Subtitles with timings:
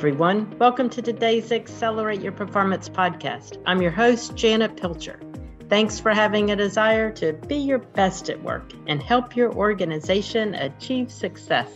[0.00, 0.56] everyone.
[0.58, 3.62] Welcome to today's Accelerate Your Performance podcast.
[3.66, 5.20] I'm your host, Janet Pilcher.
[5.68, 10.54] Thanks for having a desire to be your best at work and help your organization
[10.54, 11.70] achieve success.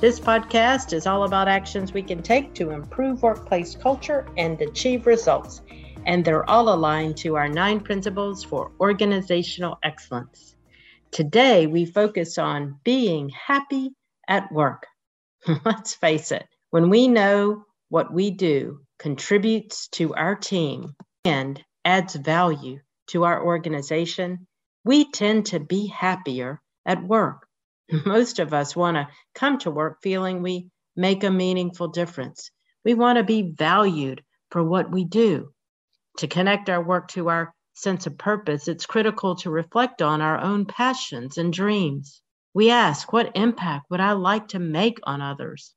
[0.00, 5.08] This podcast is all about actions we can take to improve workplace culture and achieve
[5.08, 5.60] results,
[6.06, 10.54] and they're all aligned to our nine principles for organizational excellence.
[11.10, 13.96] Today, we focus on being happy
[14.28, 14.86] at work.
[15.64, 20.94] Let's face it, when we know what we do contributes to our team
[21.24, 24.46] and adds value to our organization,
[24.84, 27.46] we tend to be happier at work.
[28.04, 32.50] Most of us want to come to work feeling we make a meaningful difference.
[32.84, 35.52] We want to be valued for what we do.
[36.18, 40.38] To connect our work to our sense of purpose, it's critical to reflect on our
[40.38, 42.20] own passions and dreams.
[42.52, 45.74] We ask, what impact would I like to make on others?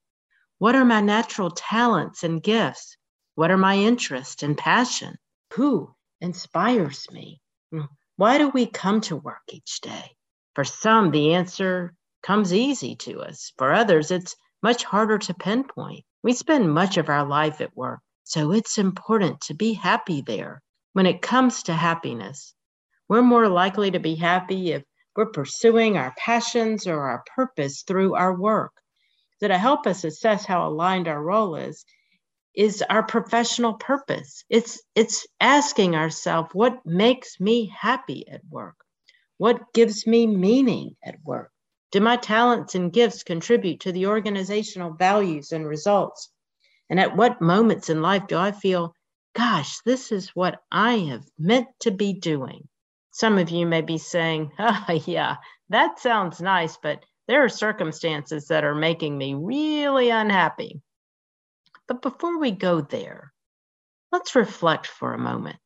[0.62, 2.96] What are my natural talents and gifts?
[3.34, 5.18] What are my interests and passion?
[5.54, 7.42] Who inspires me?
[7.72, 7.86] Hmm.
[8.16, 10.16] Why do we come to work each day?
[10.54, 13.52] For some, the answer comes easy to us.
[13.58, 16.06] For others, it's much harder to pinpoint.
[16.22, 20.62] We spend much of our life at work, so it's important to be happy there.
[20.94, 22.54] When it comes to happiness,
[23.10, 24.84] we're more likely to be happy if
[25.16, 28.74] we're pursuing our passions or our purpose through our work.
[29.42, 31.84] To help us assess how aligned our role is,
[32.54, 34.44] is our professional purpose.
[34.50, 38.76] It's it's asking ourselves what makes me happy at work?
[39.38, 41.52] What gives me meaning at work?
[41.92, 46.30] Do my talents and gifts contribute to the organizational values and results?
[46.90, 48.94] And at what moments in life do I feel,
[49.34, 52.68] gosh, this is what I have meant to be doing?
[53.12, 55.38] Some of you may be saying, oh, yeah,
[55.70, 60.82] that sounds nice, but there are circumstances that are making me really unhappy.
[61.88, 63.34] But before we go there,
[64.12, 65.58] let's reflect for a moment.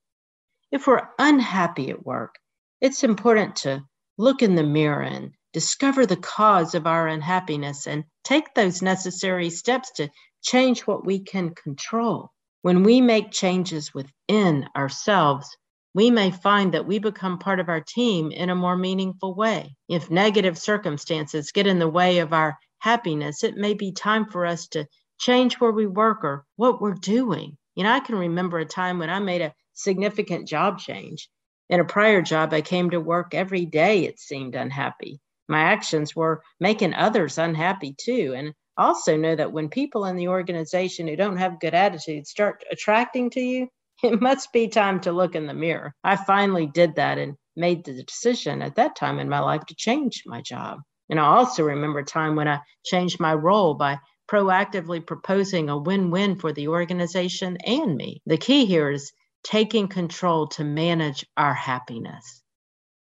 [0.72, 2.36] If we're unhappy at work,
[2.82, 3.84] it's important to
[4.18, 9.50] look in the mirror and discover the cause of our unhappiness and take those necessary
[9.50, 10.10] steps to
[10.42, 12.32] change what we can control.
[12.62, 15.56] When we make changes within ourselves,
[15.96, 19.78] we may find that we become part of our team in a more meaningful way.
[19.88, 24.46] If negative circumstances get in the way of our happiness, it may be time for
[24.46, 24.88] us to
[25.20, 27.58] change where we work or what we're doing.
[27.76, 31.30] You know, I can remember a time when I made a significant job change.
[31.70, 35.22] In a prior job, I came to work every day, it seemed unhappy.
[35.48, 38.34] My actions were making others unhappy too.
[38.36, 42.66] And also know that when people in the organization who don't have good attitudes start
[42.70, 43.70] attracting to you,
[44.14, 45.96] it must be time to look in the mirror.
[46.04, 49.76] I finally did that and made the decision at that time in my life to
[49.76, 50.80] change my job.
[51.10, 53.98] And I also remember a time when I changed my role by
[54.30, 58.22] proactively proposing a win win for the organization and me.
[58.28, 59.12] The key here is
[59.44, 62.44] taking control to manage our happiness.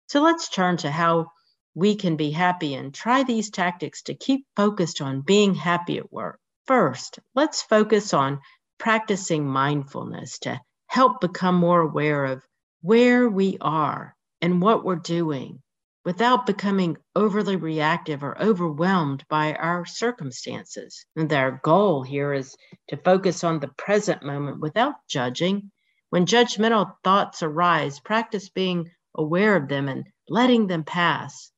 [0.09, 1.33] So let's turn to how
[1.75, 6.13] we can be happy and try these tactics to keep focused on being happy at
[6.13, 6.39] work.
[6.67, 8.41] First, let's focus on
[8.79, 10.61] practicing mindfulness to
[10.93, 12.47] help become more aware of
[12.83, 15.59] where we are and what we're doing
[16.05, 21.07] without becoming overly reactive or overwhelmed by our circumstances.
[21.17, 22.55] And our goal here is
[22.89, 25.71] to focus on the present moment without judging.
[26.11, 31.51] When judgmental thoughts arise, practice being aware of them and letting them pass,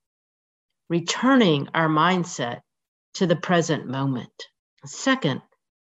[0.88, 2.60] returning our mindset
[3.14, 4.44] to the present moment.
[4.84, 5.42] Second,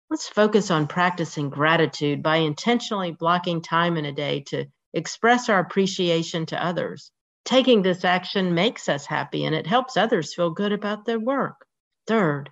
[0.09, 5.59] let's focus on practicing gratitude by intentionally blocking time in a day to express our
[5.59, 7.11] appreciation to others
[7.45, 11.65] taking this action makes us happy and it helps others feel good about their work.
[12.07, 12.49] Third,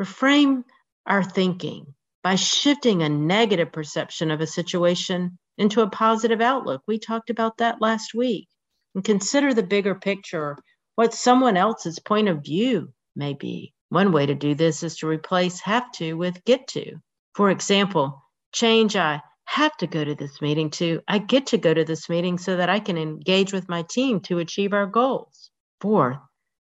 [0.00, 0.64] reframe
[1.06, 6.82] our thinking by shifting a negative perception of a situation into a positive outlook.
[6.86, 8.48] We talked about that last week.
[8.94, 10.56] And consider the bigger picture,
[10.94, 13.72] what someone else's point of view may be.
[13.90, 16.96] One way to do this is to replace have to with get to.
[17.34, 21.72] For example, change I have to go to this meeting to I get to go
[21.72, 25.50] to this meeting so that I can engage with my team to achieve our goals.
[25.80, 26.18] Fourth,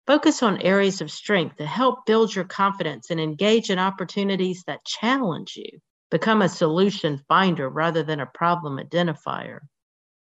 [0.06, 4.84] focus on areas of strength to help build your confidence and engage in opportunities that
[4.84, 5.80] challenge you.
[6.10, 9.60] Become a solution finder rather than a problem identifier.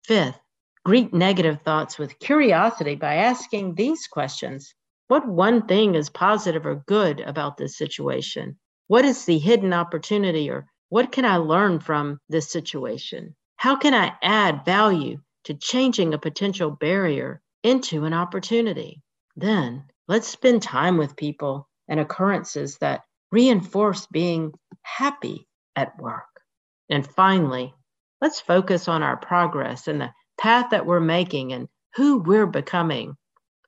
[0.04, 0.40] Fifth,
[0.84, 4.74] greet negative thoughts with curiosity by asking these questions
[5.10, 8.56] What one thing is positive or good about this situation?
[8.86, 13.34] What is the hidden opportunity or what can I learn from this situation?
[13.56, 19.02] How can I add value to changing a potential barrier into an opportunity?
[19.34, 23.02] Then let's spend time with people and occurrences that
[23.32, 24.52] reinforce being
[24.82, 26.40] happy at work.
[26.88, 27.74] And finally,
[28.20, 31.66] let's focus on our progress and the path that we're making and
[31.96, 33.16] who we're becoming.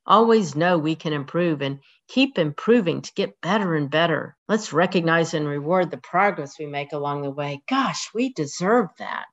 [0.06, 4.36] Always know we can improve and keep improving to get better and better.
[4.48, 7.62] Let's recognize and reward the progress we make along the way.
[7.68, 9.28] Gosh, we deserve that.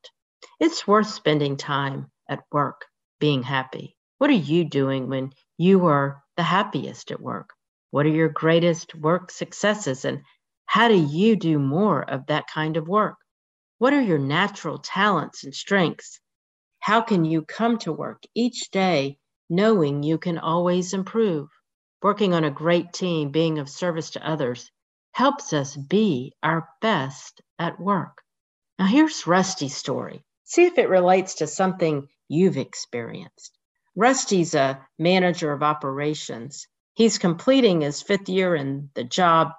[0.60, 2.86] It's worth spending time at work
[3.20, 3.96] being happy.
[4.20, 7.50] What are you doing when you are the happiest at work?
[7.90, 10.06] What are your greatest work successes?
[10.06, 10.22] And
[10.66, 13.18] how do you do more of that kind of work?
[13.80, 16.20] What are your natural talents and strengths?
[16.80, 19.18] How can you come to work each day
[19.50, 21.50] knowing you can always improve?
[22.02, 24.72] Working on a great team, being of service to others,
[25.12, 28.22] helps us be our best at work.
[28.78, 30.24] Now, here's Rusty's story.
[30.46, 33.58] See if it relates to something you've experienced.
[33.96, 36.68] Rusty's a manager of operations.
[36.94, 39.52] He's completing his fifth year in the job.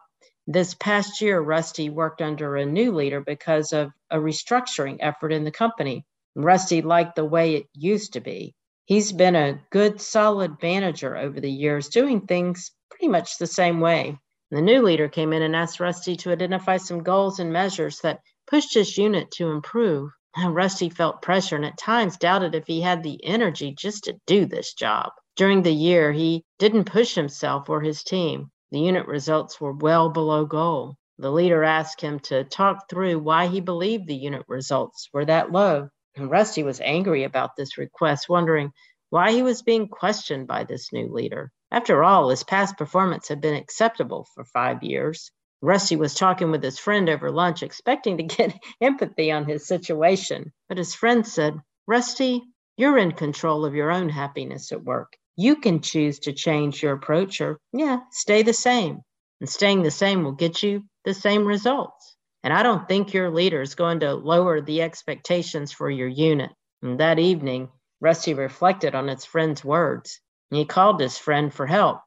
[0.46, 5.44] This past year, Rusty worked under a new leader because of a restructuring effort in
[5.44, 6.06] the company.
[6.34, 8.54] Rusty liked the way it used to be.
[8.90, 13.78] He's been a good, solid manager over the years, doing things pretty much the same
[13.78, 14.18] way.
[14.50, 18.18] The new leader came in and asked Rusty to identify some goals and measures that
[18.48, 20.10] pushed his unit to improve.
[20.44, 24.44] Rusty felt pressure and at times doubted if he had the energy just to do
[24.44, 25.12] this job.
[25.36, 28.50] During the year, he didn't push himself or his team.
[28.72, 30.96] The unit results were well below goal.
[31.16, 35.52] The leader asked him to talk through why he believed the unit results were that
[35.52, 35.90] low.
[36.16, 38.72] And Rusty was angry about this request, wondering
[39.10, 41.52] why he was being questioned by this new leader.
[41.70, 45.30] After all, his past performance had been acceptable for five years.
[45.62, 50.52] Rusty was talking with his friend over lunch, expecting to get empathy on his situation.
[50.68, 52.42] But his friend said, Rusty,
[52.76, 55.12] you're in control of your own happiness at work.
[55.36, 59.02] You can choose to change your approach or, yeah, stay the same.
[59.40, 62.09] And staying the same will get you the same results.
[62.42, 66.50] And I don't think your leader is going to lower the expectations for your unit.
[66.82, 67.68] And that evening,
[68.00, 70.20] Rusty reflected on his friend's words.
[70.50, 72.00] And he called his friend for help.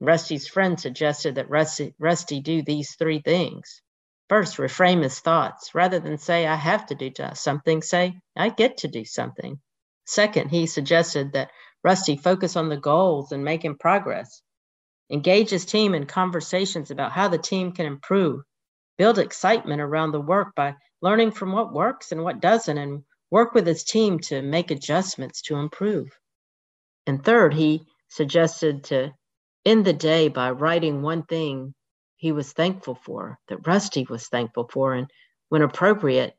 [0.00, 3.80] Rusty's friend suggested that Rusty, Rusty do these three things.
[4.28, 5.74] First, reframe his thoughts.
[5.74, 9.58] Rather than say, I have to do something, say, I get to do something.
[10.06, 11.50] Second, he suggested that
[11.82, 14.42] Rusty focus on the goals and making progress.
[15.10, 18.42] Engage his team in conversations about how the team can improve.
[18.98, 23.54] Build excitement around the work by learning from what works and what doesn't, and work
[23.54, 26.08] with his team to make adjustments to improve.
[27.06, 29.12] And third, he suggested to
[29.64, 31.74] end the day by writing one thing
[32.16, 35.08] he was thankful for, that Rusty was thankful for, and
[35.48, 36.34] when appropriate,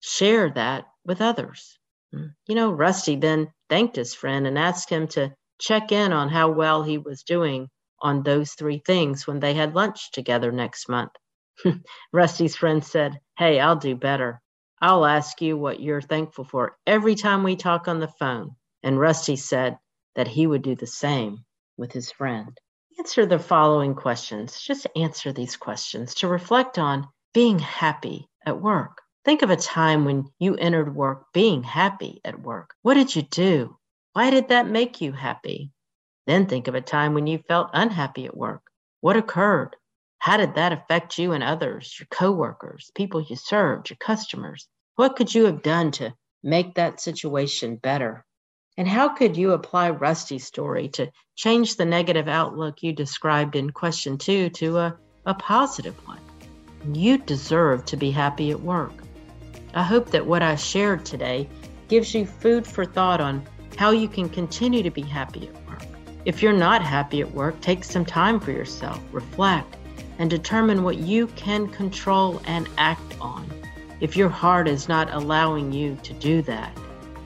[0.00, 1.78] share that with others.
[2.12, 2.26] Hmm.
[2.46, 6.50] You know, Rusty then thanked his friend and asked him to check in on how
[6.50, 7.68] well he was doing
[8.00, 11.12] on those three things when they had lunch together next month.
[12.12, 14.40] Rusty's friend said, Hey, I'll do better.
[14.80, 18.56] I'll ask you what you're thankful for every time we talk on the phone.
[18.82, 19.78] And Rusty said
[20.14, 21.44] that he would do the same
[21.76, 22.58] with his friend.
[22.98, 24.60] Answer the following questions.
[24.60, 29.00] Just answer these questions to reflect on being happy at work.
[29.24, 32.74] Think of a time when you entered work being happy at work.
[32.82, 33.76] What did you do?
[34.12, 35.72] Why did that make you happy?
[36.26, 38.62] Then think of a time when you felt unhappy at work.
[39.00, 39.76] What occurred?
[40.24, 44.66] How did that affect you and others, your coworkers, people you served, your customers?
[44.96, 48.24] What could you have done to make that situation better?
[48.78, 53.68] And how could you apply Rusty's story to change the negative outlook you described in
[53.68, 56.20] question two to a, a positive one?
[56.94, 58.94] You deserve to be happy at work.
[59.74, 61.50] I hope that what I shared today
[61.88, 65.84] gives you food for thought on how you can continue to be happy at work.
[66.24, 69.76] If you're not happy at work, take some time for yourself, reflect,
[70.18, 73.48] and determine what you can control and act on.
[74.00, 76.76] If your heart is not allowing you to do that,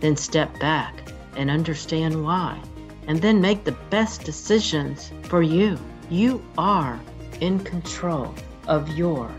[0.00, 0.94] then step back
[1.36, 2.60] and understand why,
[3.06, 5.78] and then make the best decisions for you.
[6.10, 7.00] You are
[7.40, 8.34] in control
[8.66, 9.30] of your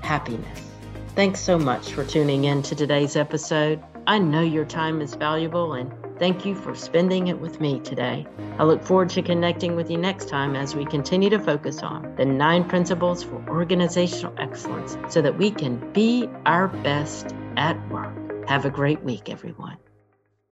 [0.00, 0.60] happiness.
[1.14, 3.82] Thanks so much for tuning in to today's episode.
[4.06, 8.26] I know your time is valuable and thank you for spending it with me today.
[8.58, 12.14] I look forward to connecting with you next time as we continue to focus on
[12.16, 18.48] the nine principles for organizational excellence so that we can be our best at work.
[18.48, 19.78] Have a great week, everyone.